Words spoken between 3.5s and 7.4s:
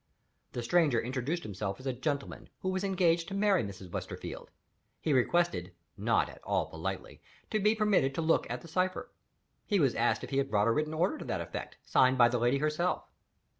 Mrs. Westerfield: he requested (not at all politely)